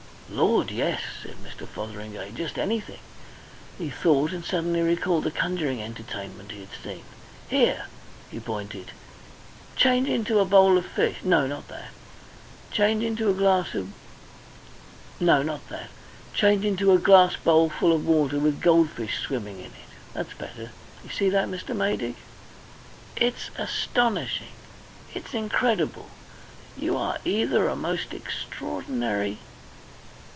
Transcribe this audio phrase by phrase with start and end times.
[0.33, 1.67] "Lord, yes!" said Mr.
[1.67, 2.31] Fotheringay.
[2.31, 2.99] "Just anything."
[3.77, 7.03] He thought, and suddenly recalled a conjuring entertainment he had seen.
[7.49, 7.87] "Here!"
[8.29, 8.91] he pointed,
[9.75, 11.89] "change into a bowl of fish no, not that
[12.71, 13.73] change into a glass
[17.35, 19.89] bowl full of water with goldfish swimming in it.
[20.13, 20.71] That's better!
[21.03, 21.75] You see that, Mr.
[21.75, 22.15] Maydig?"
[23.17, 24.53] "It's astonishing.
[25.13, 26.07] It's incredible.
[26.77, 29.39] You are either a most extraordinary...